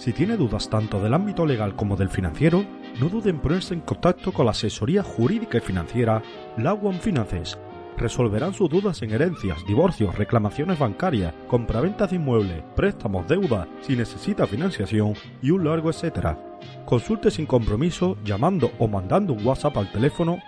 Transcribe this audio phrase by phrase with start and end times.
[0.00, 2.64] Si tiene dudas tanto del ámbito legal como del financiero,
[2.98, 6.22] no dude en ponerse en contacto con la asesoría jurídica y financiera
[6.56, 7.58] Lawan Finances.
[7.98, 14.46] Resolverán sus dudas en herencias, divorcios, reclamaciones bancarias, compraventas de inmuebles, préstamos, deuda, si necesita
[14.46, 16.38] financiación y un largo etcétera.
[16.86, 20.38] Consulte sin compromiso llamando o mandando un WhatsApp al teléfono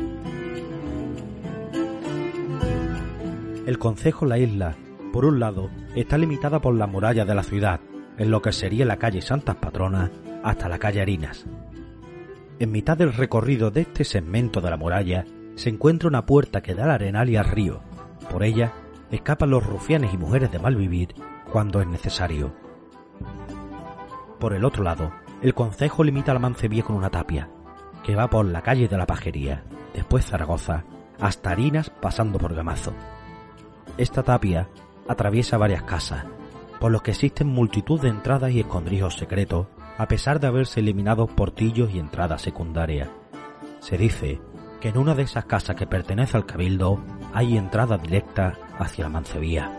[3.70, 4.74] El concejo La Isla,
[5.12, 7.78] por un lado, está limitada por la muralla de la ciudad,
[8.18, 10.10] en lo que sería la calle Santas Patronas
[10.42, 11.46] hasta la calle Harinas.
[12.58, 16.74] En mitad del recorrido de este segmento de la muralla se encuentra una puerta que
[16.74, 17.80] da al arenal y al río.
[18.28, 18.72] Por ella
[19.12, 21.14] escapan los rufianes y mujeres de mal vivir
[21.52, 22.52] cuando es necesario.
[24.40, 27.48] Por el otro lado, el concejo limita la Mancebía con una tapia,
[28.02, 29.62] que va por la calle de la Pajería,
[29.94, 30.82] después Zaragoza,
[31.20, 32.94] hasta Harinas pasando por Gamazo.
[34.00, 34.66] Esta tapia
[35.08, 36.24] atraviesa varias casas,
[36.80, 39.66] por lo que existen multitud de entradas y escondrijos secretos,
[39.98, 43.10] a pesar de haberse eliminado portillos y entradas secundarias.
[43.80, 44.40] Se dice
[44.80, 46.98] que en una de esas casas que pertenece al cabildo
[47.34, 49.70] hay entrada directa hacia la Mancebía.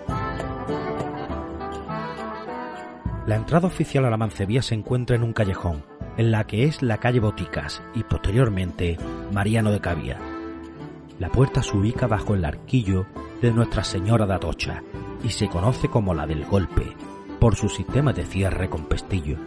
[3.25, 5.83] La entrada oficial a la Mancebía se encuentra en un callejón,
[6.17, 8.99] en la que es la calle Boticas y posteriormente
[9.33, 10.19] Mariano de Cavia.
[11.21, 13.05] La puerta se ubica bajo el arquillo
[13.43, 14.81] de Nuestra Señora de Atocha
[15.23, 16.95] y se conoce como la del golpe
[17.39, 19.37] por su sistema de cierre con pestillo.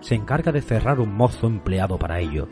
[0.00, 2.48] Se encarga de cerrar un mozo empleado para ello.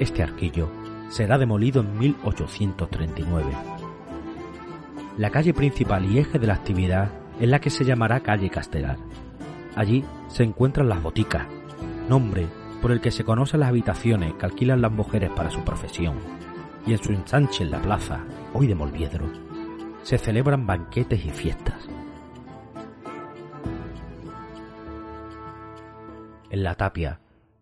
[0.00, 0.70] Este arquillo
[1.10, 3.44] será demolido en 1839.
[5.18, 8.96] La calle principal y eje de la actividad es la que se llamará calle Castelar.
[9.74, 11.46] Allí se encuentran las boticas,
[12.08, 12.46] nombre
[12.80, 16.14] por el que se conocen las habitaciones que alquilan las mujeres para su profesión,
[16.86, 18.24] y en su ensanche en la plaza,
[18.54, 19.26] hoy de Molviedro,
[20.02, 21.88] se celebran banquetes y fiestas.
[26.48, 27.20] En la tapia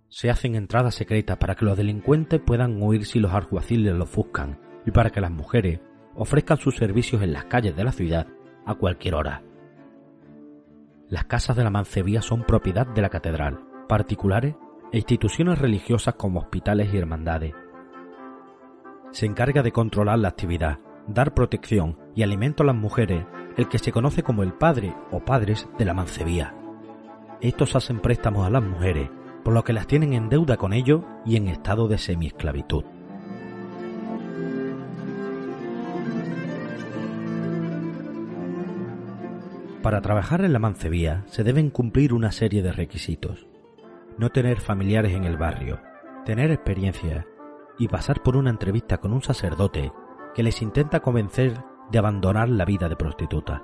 [0.09, 4.61] se hacen entradas secretas para que los delincuentes puedan huir si los alguaciles los buscan
[4.87, 5.81] y para que las mujeres
[6.15, 8.27] ofrezcan sus servicios en las calles de la ciudad
[8.67, 9.43] a cualquier hora.
[11.09, 14.55] Las casas de la Mancebía son propiedad de la catedral, particulares
[14.93, 17.55] e instituciones religiosas como hospitales y hermandades.
[19.15, 23.25] Se encarga de controlar la actividad, dar protección y alimento a las mujeres
[23.57, 26.53] el que se conoce como el padre o padres de la mancebía.
[27.41, 29.09] Estos hacen préstamos a las mujeres,
[29.45, 32.83] por lo que las tienen en deuda con ellos y en estado de semiesclavitud.
[39.81, 43.47] Para trabajar en la mancebía se deben cumplir una serie de requisitos.
[44.19, 45.79] No tener familiares en el barrio,
[46.25, 47.29] tener experiencia
[47.79, 49.93] y pasar por una entrevista con un sacerdote
[50.35, 53.63] que les intenta convencer de abandonar la vida de prostituta.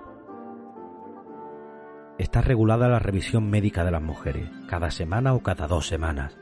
[2.18, 6.38] Está regulada la revisión médica de las mujeres, cada semana o cada dos semanas.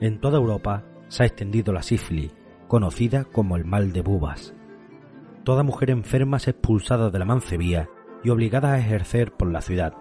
[0.00, 2.34] En toda Europa se ha extendido la sífilis,
[2.68, 4.54] conocida como el mal de bubas.
[5.44, 7.88] Toda mujer enferma es expulsada de la mancebía
[8.24, 9.94] y obligada a ejercer por la ciudad.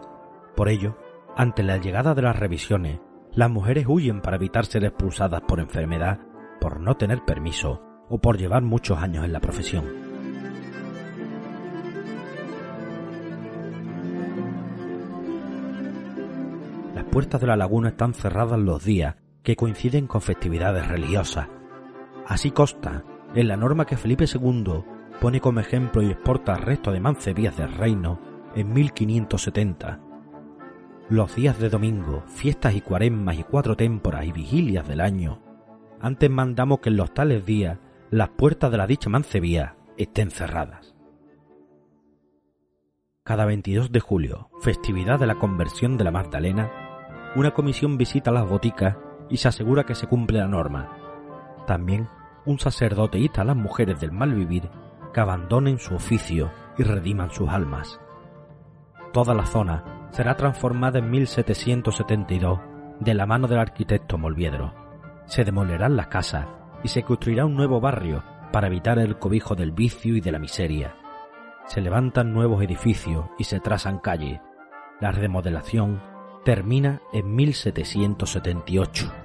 [0.55, 0.97] Por ello,
[1.39, 2.99] Ante la llegada de las revisiones,
[3.31, 6.19] las mujeres huyen para evitar ser expulsadas por enfermedad,
[6.59, 9.85] por no tener permiso o por llevar muchos años en la profesión.
[16.95, 21.47] Las puertas de la laguna están cerradas los días que coinciden con festividades religiosas.
[22.27, 23.03] Así consta
[23.33, 24.83] en la norma que Felipe II
[25.19, 28.19] pone como ejemplo y exporta al resto de mancebías del reino
[28.55, 29.99] en 1570.
[31.09, 35.41] Los días de domingo, fiestas y cuaresmas y cuatro témporas y vigilias del año,
[36.01, 37.77] antes mandamos que en los tales días
[38.09, 40.95] las puertas de la dicha mancebía estén cerradas.
[43.23, 46.71] Cada 22 de julio, festividad de la conversión de la Magdalena,
[47.35, 48.97] una comisión visita las boticas
[49.29, 50.97] y se asegura que se cumple la norma.
[51.67, 52.07] También
[52.45, 54.69] un sacerdote insta a las mujeres del mal vivir
[55.13, 57.99] que abandonen su oficio y rediman sus almas.
[59.13, 62.59] Toda la zona será transformada en 1772
[62.99, 64.78] de la mano del arquitecto Molviedro.
[65.29, 66.47] Se demolerán las casas
[66.83, 70.39] y se construirá un nuevo barrio para evitar el cobijo del vicio y de la
[70.39, 70.95] miseria.
[71.67, 74.41] Se levantan nuevos edificios y se trazan calles.
[74.99, 76.01] La remodelación
[76.43, 79.18] termina en 1778.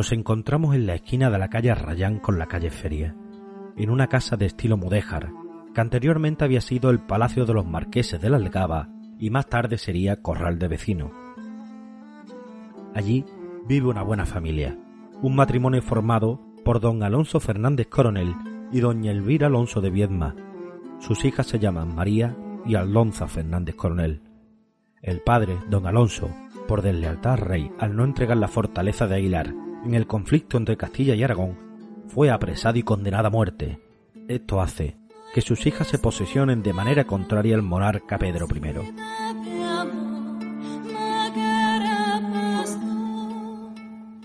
[0.00, 3.14] Nos encontramos en la esquina de la calle Rayán con la calle Feria,
[3.76, 5.30] en una casa de estilo mudéjar,
[5.74, 8.88] que anteriormente había sido el Palacio de los Marqueses de la Algaba
[9.18, 11.10] y más tarde sería Corral de Vecino.
[12.94, 13.26] Allí
[13.68, 14.74] vive una buena familia,
[15.20, 18.34] un matrimonio formado por don Alonso Fernández Coronel
[18.72, 20.34] y doña Elvira Alonso de Viedma.
[20.98, 24.22] Sus hijas se llaman María y Alonza Fernández Coronel.
[25.02, 26.30] El padre, don Alonso,
[26.66, 29.52] por deslealtad al rey al no entregar la fortaleza de Aguilar
[29.84, 31.56] en el conflicto entre Castilla y Aragón,
[32.08, 33.80] fue apresado y condenado a muerte.
[34.28, 34.96] Esto hace
[35.34, 39.10] que sus hijas se posesionen de manera contraria al monarca Pedro I.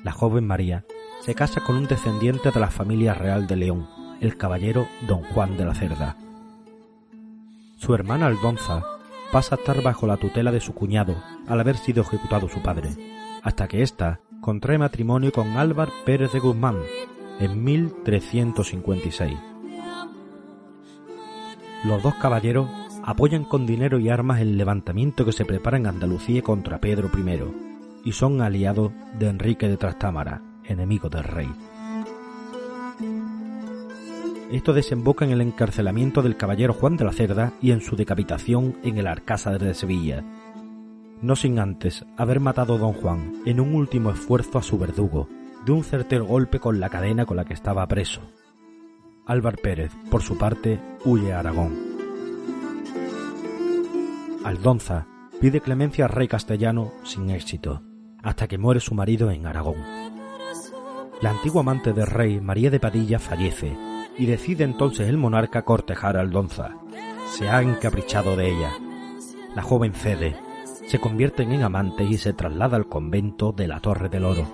[0.03, 0.85] La joven María
[1.21, 3.87] se casa con un descendiente de la familia real de León,
[4.21, 6.17] el caballero don Juan de la Cerda.
[7.77, 8.83] Su hermana Aldonza
[9.31, 11.15] pasa a estar bajo la tutela de su cuñado
[11.47, 12.89] al haber sido ejecutado su padre,
[13.43, 16.75] hasta que ésta contrae matrimonio con Álvar Pérez de Guzmán
[17.39, 19.36] en 1356.
[21.83, 22.69] Los dos caballeros
[23.03, 28.07] apoyan con dinero y armas el levantamiento que se prepara en Andalucía contra Pedro I
[28.07, 31.50] y son aliados de Enrique de Trastámara, enemigo del rey.
[34.51, 38.75] Esto desemboca en el encarcelamiento del caballero Juan de la Cerda y en su decapitación
[38.83, 40.24] en el Alcázar de Sevilla,
[41.21, 45.27] no sin antes haber matado a don Juan en un último esfuerzo a su verdugo,
[45.65, 48.21] de un certero golpe con la cadena con la que estaba preso.
[49.25, 51.73] Álvar Pérez, por su parte, huye a Aragón.
[54.44, 55.07] Aldonza
[55.41, 57.81] pide clemencia al rey castellano sin éxito,
[58.21, 59.77] hasta que muere su marido en Aragón.
[61.21, 63.75] La antigua amante del rey, María de Padilla, fallece,
[64.17, 66.75] y decide entonces el monarca cortejar a Aldonza.
[67.31, 68.72] Se ha encaprichado de ella.
[69.55, 70.36] La joven cede,
[70.86, 74.48] se convierten en amantes y se traslada al convento de la Torre del Oro.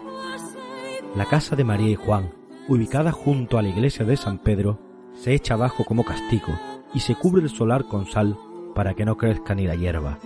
[1.15, 2.31] La casa de María y Juan,
[2.67, 4.79] ubicada junto a la iglesia de San Pedro,
[5.13, 6.53] se echa abajo como castigo
[6.93, 8.37] y se cubre el solar con sal
[8.73, 10.19] para que no crezca ni la hierba.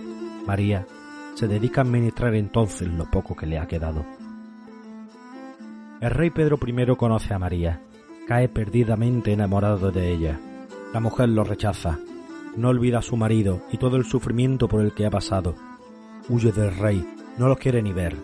[0.46, 0.86] María
[1.34, 4.06] se dedica a administrar entonces lo poco que le ha quedado.
[6.00, 7.82] El rey Pedro I conoce a María,
[8.28, 10.38] cae perdidamente enamorado de ella.
[10.92, 11.98] La mujer lo rechaza,
[12.56, 15.54] no olvida a su marido y todo el sufrimiento por el que ha pasado,
[16.28, 17.06] huye del rey,
[17.38, 18.16] no lo quiere ni ver.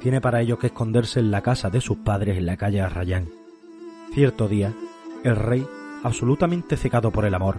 [0.00, 3.28] Tiene para ello que esconderse en la casa de sus padres en la calle Arrayán.
[4.12, 4.74] Cierto día,
[5.22, 5.66] el rey,
[6.02, 7.58] absolutamente cegado por el amor,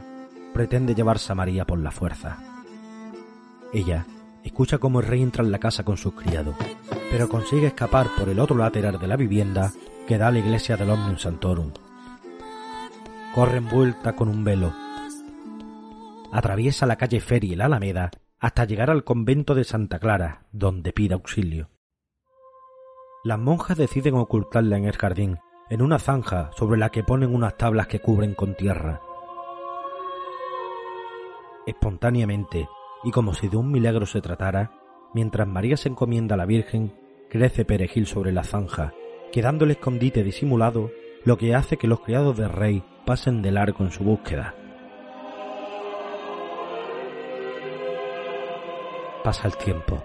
[0.54, 2.38] pretende llevarse a María por la fuerza.
[3.72, 4.06] Ella
[4.44, 6.56] escucha cómo el rey entra en la casa con sus criados,
[7.10, 9.72] pero consigue escapar por el otro lateral de la vivienda
[10.08, 11.72] que da a la iglesia del Omnium Santorum.
[13.34, 14.74] Corre envuelta con un velo.
[16.32, 18.12] Atraviesa la calle Feria y la Alameda
[18.44, 21.70] hasta llegar al convento de Santa Clara, donde pide auxilio.
[23.24, 27.56] Las monjas deciden ocultarla en el jardín, en una zanja sobre la que ponen unas
[27.56, 29.00] tablas que cubren con tierra.
[31.66, 32.68] Espontáneamente,
[33.06, 34.74] y como si de un milagro se tratara,
[35.14, 36.94] mientras María se encomienda a la Virgen,
[37.30, 38.94] crece perejil sobre la zanja,
[39.32, 40.92] quedándole escondite disimulado
[41.24, 44.54] lo que hace que los criados del rey pasen de largo en su búsqueda.
[49.24, 50.04] Pasa el tiempo.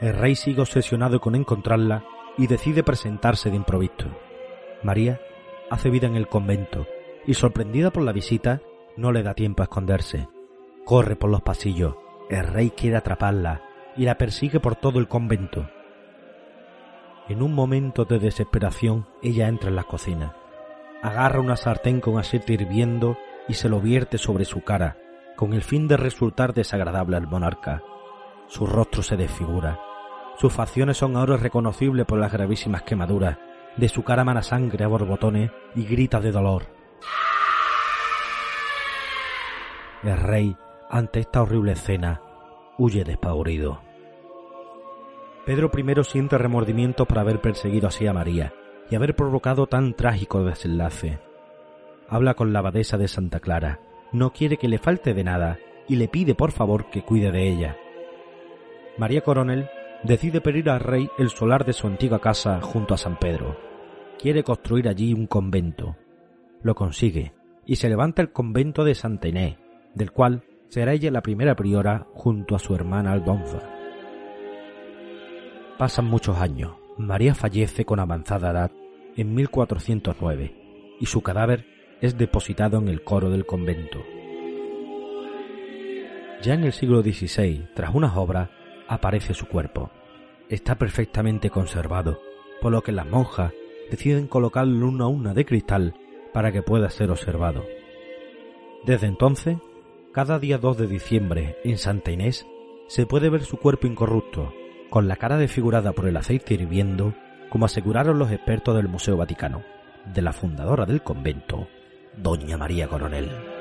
[0.00, 2.04] El rey sigue obsesionado con encontrarla
[2.36, 4.10] y decide presentarse de improviso.
[4.82, 5.20] María
[5.70, 6.86] hace vida en el convento
[7.26, 8.60] y sorprendida por la visita
[8.96, 10.28] no le da tiempo a esconderse.
[10.84, 11.94] Corre por los pasillos.
[12.28, 13.62] El rey quiere atraparla
[13.96, 15.68] y la persigue por todo el convento.
[17.28, 20.36] En un momento de desesperación, ella entra en la cocina.
[21.02, 23.16] Agarra una sartén con aceite hirviendo
[23.48, 24.96] y se lo vierte sobre su cara,
[25.36, 27.82] con el fin de resultar desagradable al monarca.
[28.48, 29.80] Su rostro se desfigura.
[30.38, 33.38] Sus facciones son ahora reconocibles por las gravísimas quemaduras.
[33.76, 36.66] De su cara mana sangre a borbotones y grita de dolor.
[40.02, 40.56] El rey,
[40.88, 42.22] ante esta horrible escena,
[42.78, 43.80] huye despavorido.
[45.44, 48.52] Pedro I siente remordimiento por haber perseguido así a María
[48.90, 51.18] y haber provocado tan trágico desenlace.
[52.08, 53.80] Habla con la abadesa de Santa Clara,
[54.12, 57.48] no quiere que le falte de nada y le pide por favor que cuide de
[57.48, 57.76] ella.
[58.98, 59.68] María Coronel
[60.04, 63.58] decide pedir al rey el solar de su antigua casa junto a San Pedro.
[64.18, 65.96] Quiere construir allí un convento.
[66.62, 67.34] Lo consigue
[67.66, 69.56] y se levanta el convento de Santa Inés,
[69.94, 73.60] del cual será ella la primera priora junto a su hermana Aldonza.
[75.76, 76.72] Pasan muchos años.
[76.96, 78.70] María fallece con avanzada edad
[79.16, 81.66] en 1409 y su cadáver
[82.00, 84.02] es depositado en el coro del convento.
[86.42, 88.48] Ya en el siglo XVI, tras unas obras,
[88.88, 89.90] aparece su cuerpo.
[90.48, 92.20] Está perfectamente conservado,
[92.60, 93.52] por lo que las monjas
[93.90, 95.94] deciden colocarlo una una de cristal
[96.32, 97.64] para que pueda ser observado.
[98.84, 99.56] Desde entonces,
[100.12, 102.46] cada día 2 de diciembre en Santa Inés
[102.88, 104.52] se puede ver su cuerpo incorrupto,
[104.90, 107.14] con la cara desfigurada por el aceite hirviendo,
[107.50, 109.62] como aseguraron los expertos del Museo Vaticano,
[110.14, 111.68] de la fundadora del convento,
[112.16, 113.55] Doña María Coronel.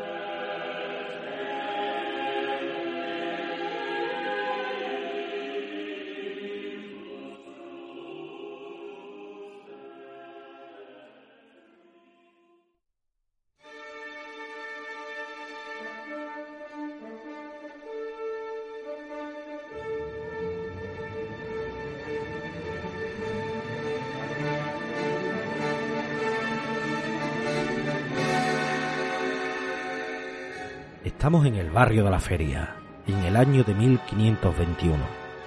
[31.36, 34.96] Estamos en el barrio de la feria, en el año de 1521.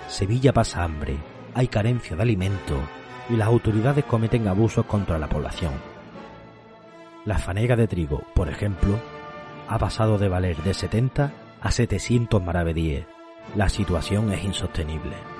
[0.07, 1.17] Sevilla pasa hambre,
[1.55, 2.79] hay carencia de alimentos
[3.31, 5.73] y las autoridades cometen abusos contra la población.
[7.25, 9.01] La fanega de trigo, por ejemplo,
[9.67, 13.07] ha pasado de valer de 70 a 700 maravedíes.
[13.57, 15.38] La situación es insostenible.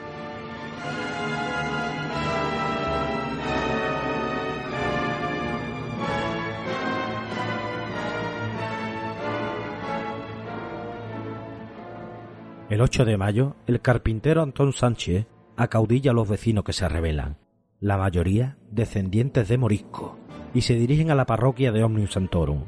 [12.71, 17.39] El 8 de mayo, el carpintero Antón Sánchez acaudilla a los vecinos que se rebelan,
[17.81, 20.19] la mayoría descendientes de Morisco,
[20.53, 22.65] y se dirigen a la parroquia de Omnium Santorum.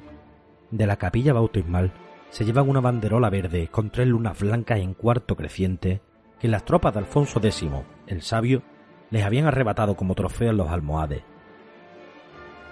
[0.70, 1.92] De la capilla bautismal
[2.30, 6.00] se llevan una banderola verde con tres lunas blancas en cuarto creciente
[6.38, 7.66] que las tropas de Alfonso X,
[8.06, 8.62] el sabio,
[9.10, 11.22] les habían arrebatado como trofeo en los almohades.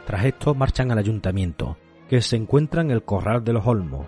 [0.06, 1.76] Tras esto marchan al ayuntamiento,
[2.08, 4.06] que se encuentra en el Corral de los Olmos,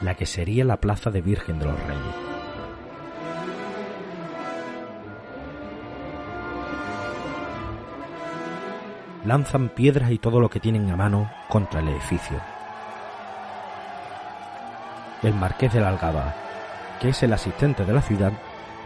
[0.00, 2.28] la que sería la plaza de Virgen de los Reyes.
[9.28, 12.40] lanzan piedras y todo lo que tienen a mano contra el edificio.
[15.22, 16.34] El marqués de la Algaba,
[16.98, 18.32] que es el asistente de la ciudad,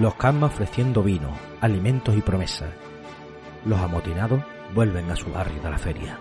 [0.00, 2.71] los calma ofreciendo vino, alimentos y promesas.
[3.64, 4.42] Los amotinados
[4.75, 6.19] vuelven a su barrio de la feria.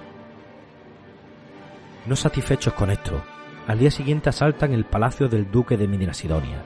[2.06, 3.24] No satisfechos con esto,
[3.68, 6.64] al día siguiente asaltan el palacio del duque de Medina Sidonia.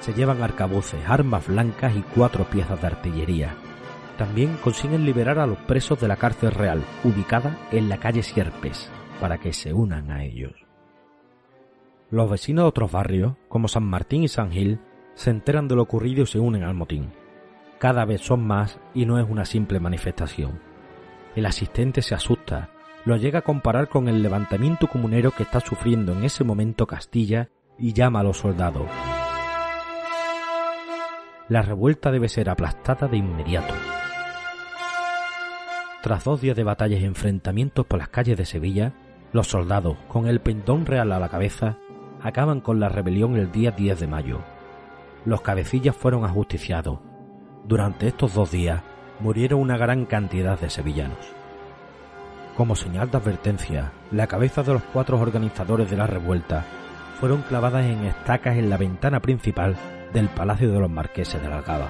[0.00, 3.54] Se llevan arcabuces, armas blancas y cuatro piezas de artillería,
[4.20, 8.92] también consiguen liberar a los presos de la cárcel real, ubicada en la calle Sierpes,
[9.18, 10.52] para que se unan a ellos.
[12.10, 14.78] Los vecinos de otros barrios, como San Martín y San Gil,
[15.14, 17.14] se enteran de lo ocurrido y se unen al motín.
[17.78, 20.60] Cada vez son más y no es una simple manifestación.
[21.34, 22.68] El asistente se asusta,
[23.04, 27.48] lo llega a comparar con el levantamiento comunero que está sufriendo en ese momento Castilla
[27.78, 28.86] y llama a los soldados.
[31.48, 33.74] La revuelta debe ser aplastada de inmediato.
[36.02, 38.92] Tras dos días de batallas y enfrentamientos por las calles de Sevilla,
[39.32, 41.78] los soldados, con el pendón real a la cabeza,
[42.22, 44.40] acaban con la rebelión el día 10 de mayo.
[45.24, 47.00] Los cabecillas fueron ajusticiados.
[47.64, 48.82] Durante estos dos días
[49.20, 51.39] murieron una gran cantidad de sevillanos.
[52.60, 56.66] Como señal de advertencia, la cabeza de los cuatro organizadores de la revuelta
[57.18, 59.76] fueron clavadas en estacas en la ventana principal
[60.12, 61.88] del Palacio de los Marqueses de la Algaba.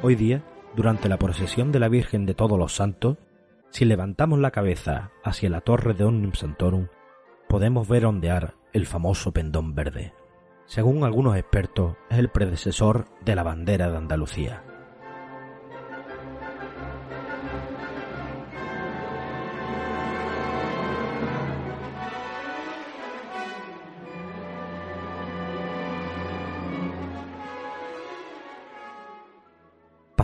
[0.00, 0.44] Hoy día,
[0.76, 3.16] durante la procesión de la Virgen de Todos los Santos,
[3.70, 6.86] si levantamos la cabeza hacia la torre de Omnium Santorum,
[7.48, 10.12] podemos ver ondear el famoso pendón verde.
[10.66, 14.62] Según algunos expertos, es el predecesor de la bandera de Andalucía.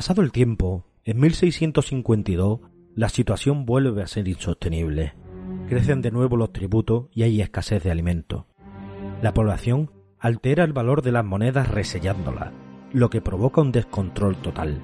[0.03, 2.59] Pasado el tiempo, en 1652,
[2.97, 5.15] la situación vuelve a ser insostenible.
[5.69, 8.47] Crecen de nuevo los tributos y hay escasez de alimentos.
[9.23, 12.53] La población altera el valor de las monedas resellándolas,
[12.93, 14.83] lo que provoca un descontrol total.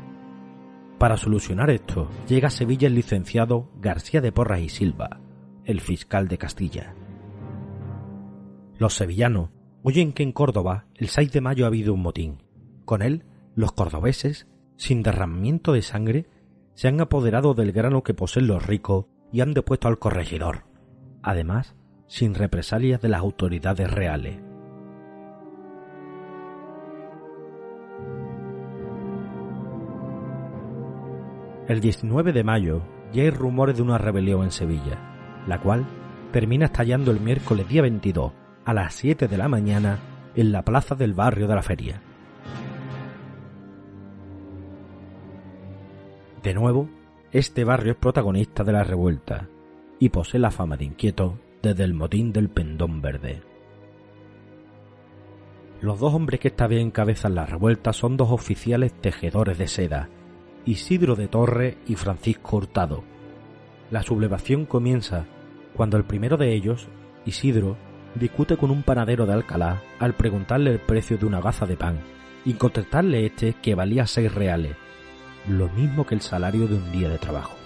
[0.98, 5.18] Para solucionar esto, llega a Sevilla el licenciado García de Porras y Silva,
[5.64, 6.94] el fiscal de Castilla.
[8.78, 9.50] Los sevillanos
[9.82, 12.44] oyen que en Córdoba el 6 de mayo ha habido un motín.
[12.84, 13.24] Con él,
[13.56, 14.46] los cordobeses
[14.78, 16.26] sin derramamiento de sangre,
[16.74, 20.64] se han apoderado del grano que poseen los ricos y han depuesto al corregidor,
[21.22, 21.74] además,
[22.06, 24.40] sin represalias de las autoridades reales.
[31.66, 32.82] El 19 de mayo
[33.12, 35.84] ya hay rumores de una rebelión en Sevilla, la cual
[36.32, 38.32] termina estallando el miércoles día 22
[38.64, 39.98] a las 7 de la mañana
[40.36, 42.00] en la plaza del barrio de la feria.
[46.42, 46.88] De nuevo,
[47.32, 49.48] este barrio es protagonista de la revuelta
[49.98, 53.42] y posee la fama de inquieto desde el motín del pendón verde.
[55.80, 60.08] Los dos hombres que esta vez encabezan la revuelta son dos oficiales tejedores de seda,
[60.64, 63.02] Isidro de Torre y Francisco Hurtado.
[63.90, 65.26] La sublevación comienza
[65.74, 66.88] cuando el primero de ellos,
[67.24, 67.76] Isidro,
[68.14, 71.98] discute con un panadero de Alcalá al preguntarle el precio de una gaza de pan
[72.44, 74.76] y contestarle este que valía seis reales
[75.48, 77.56] lo mismo que el salario de un día de trabajo.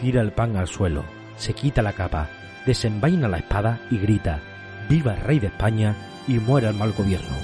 [0.00, 1.04] Tira el pan al suelo,
[1.36, 2.28] se quita la capa,
[2.66, 4.40] desenvaina la espada y grita
[4.88, 5.94] ¡Viva el rey de España
[6.26, 7.36] y muera el mal gobierno!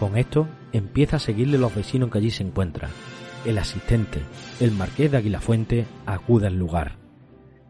[0.00, 2.90] Con esto empieza a seguirle los vecinos que allí se encuentran.
[3.44, 4.20] El asistente,
[4.58, 6.96] el marqués de Aguilafuente, acude al lugar.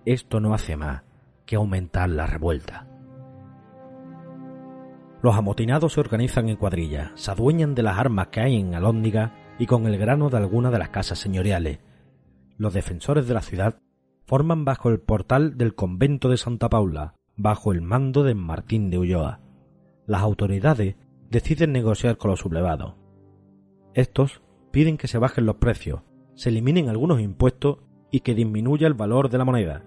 [0.07, 1.03] Esto no hace más
[1.45, 2.87] que aumentar la revuelta.
[5.23, 9.33] Los amotinados se organizan en cuadrillas, se adueñan de las armas que hay en Alóndiga
[9.57, 11.79] y con el grano de alguna de las casas señoriales.
[12.59, 13.79] Los defensores de la ciudad
[14.27, 18.99] forman bajo el portal del convento de Santa Paula, bajo el mando de Martín de
[18.99, 19.41] Ulloa.
[20.07, 20.97] Las autoridades
[21.31, 22.97] deciden negociar con los sublevados.
[23.95, 26.03] Estos piden que se bajen los precios,
[26.35, 27.79] se eliminen algunos impuestos
[28.11, 29.85] y que disminuya el valor de la moneda.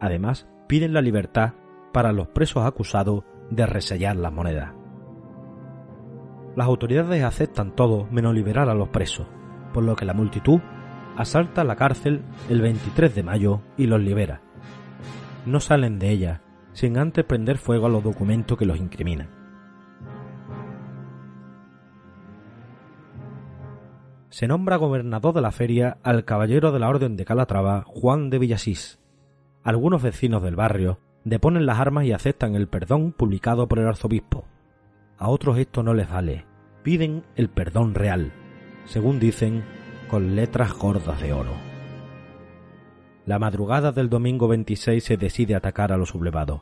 [0.00, 1.52] Además, piden la libertad
[1.92, 4.72] para los presos acusados de resellar las monedas.
[6.56, 9.26] Las autoridades aceptan todo menos liberar a los presos,
[9.72, 10.60] por lo que la multitud
[11.16, 14.40] asalta la cárcel el 23 de mayo y los libera.
[15.44, 19.28] No salen de ella sin antes prender fuego a los documentos que los incriminan.
[24.28, 28.38] Se nombra gobernador de la feria al caballero de la Orden de Calatrava, Juan de
[28.38, 29.00] Villasís.
[29.62, 34.44] Algunos vecinos del barrio deponen las armas y aceptan el perdón publicado por el arzobispo.
[35.18, 36.46] A otros esto no les vale,
[36.84, 38.32] piden el perdón real,
[38.84, 39.64] según dicen,
[40.08, 41.50] con letras gordas de oro.
[43.24, 46.60] La madrugada del domingo 26 se decide atacar a los sublevados.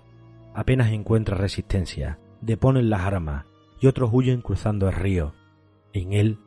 [0.55, 3.45] Apenas encuentra resistencia, deponen las armas
[3.83, 5.35] y otros huyen cruzando el río.
[5.93, 6.39] En él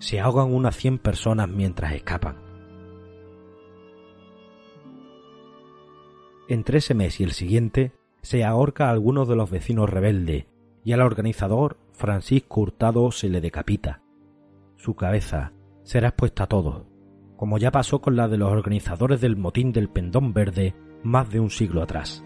[0.00, 2.49] se ahogan unas cien personas mientras escapan.
[6.50, 10.46] Entre ese mes y el siguiente se ahorca a algunos de los vecinos rebeldes
[10.84, 14.02] y al organizador Francisco Hurtado se le decapita.
[14.76, 15.52] Su cabeza
[15.84, 16.86] será expuesta a todos,
[17.36, 21.38] como ya pasó con la de los organizadores del motín del Pendón Verde más de
[21.38, 22.24] un siglo atrás.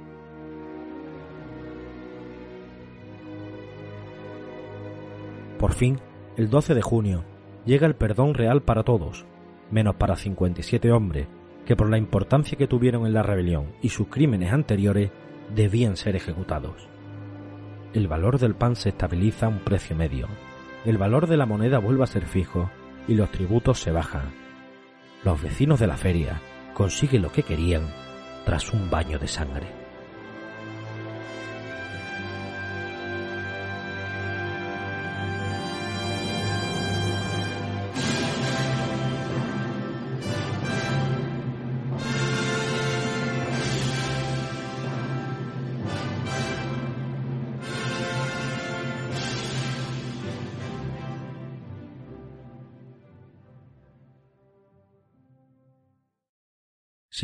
[5.59, 6.01] Por fin,
[6.39, 7.25] el 12 de junio,
[7.67, 9.27] llega el perdón real para todos,
[9.71, 11.29] menos para 57 hombres
[11.65, 15.11] que por la importancia que tuvieron en la rebelión y sus crímenes anteriores
[15.55, 16.89] debían ser ejecutados.
[17.93, 20.29] El valor del pan se estabiliza a un precio medio,
[20.85, 22.71] el valor de la moneda vuelve a ser fijo
[23.09, 24.33] y los tributos se bajan.
[25.25, 26.41] Los vecinos de la feria
[26.75, 27.83] consiguen lo que querían
[28.45, 29.84] tras un baño de sangre.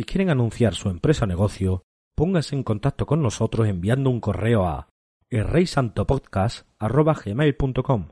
[0.00, 1.82] Si quieren anunciar su empresa o negocio,
[2.16, 4.88] pónganse en contacto con nosotros enviando un correo a
[5.28, 8.08] elreysantopodcast.com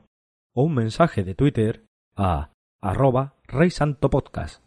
[0.53, 4.63] o un mensaje de Twitter a arroba reysantopodcast.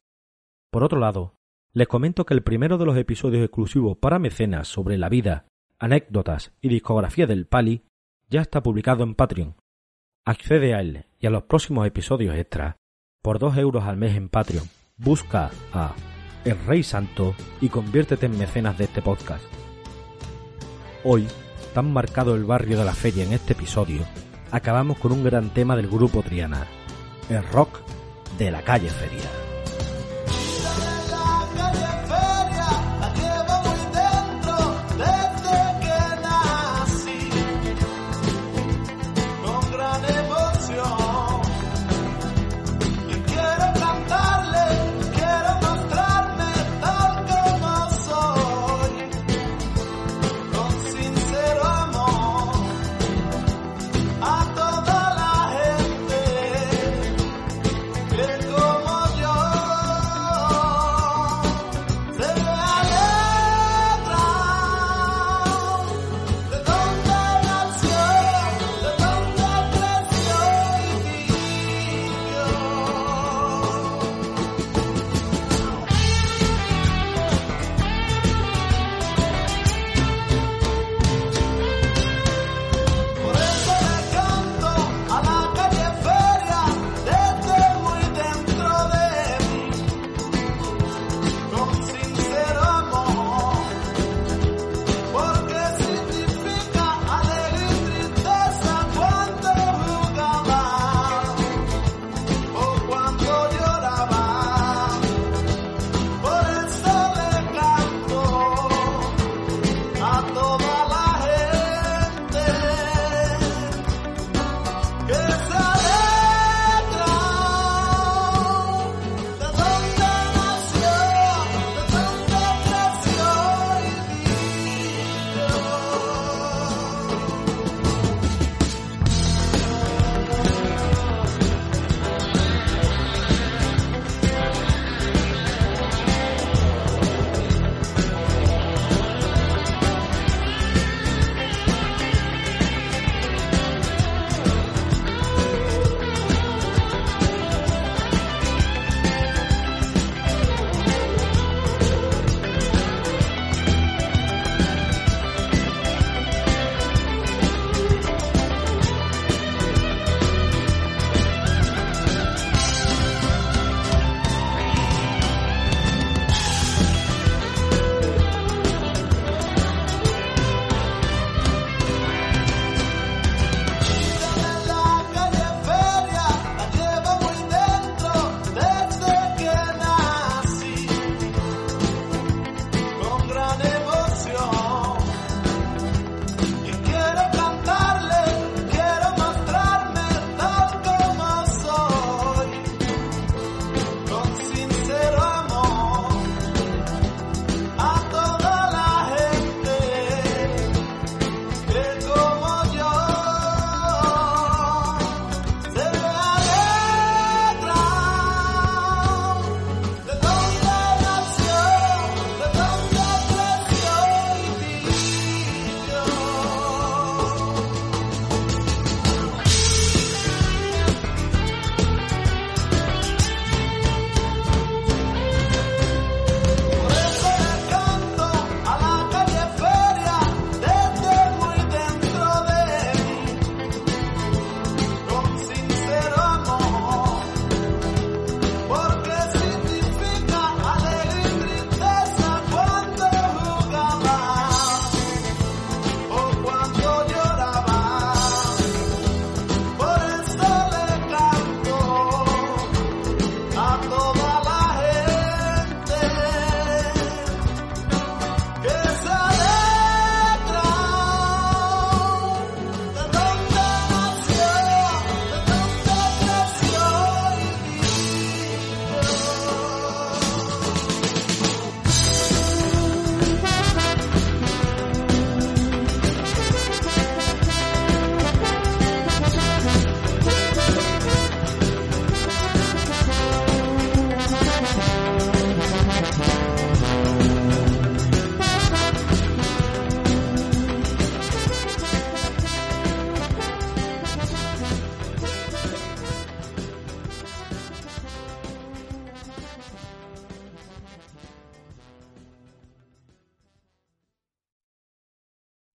[0.73, 1.37] Por otro lado,
[1.73, 5.47] les comento que el primero de los episodios exclusivos para mecenas sobre la vida,
[5.79, 7.85] anécdotas y discografía del Pali
[8.31, 9.55] ya está publicado en Patreon.
[10.27, 12.79] Accede a él y a los próximos episodios extra
[13.23, 14.67] por dos euros al mes en Patreon.
[14.97, 15.95] Busca a
[16.45, 19.45] El Rey Santo y conviértete en mecenas de este podcast.
[21.05, 21.29] Hoy,
[21.73, 24.05] tan marcado el barrio de la feria en este episodio,
[24.51, 26.67] acabamos con un gran tema del grupo Triana,
[27.29, 27.79] el rock
[28.39, 29.52] de la calle Feria.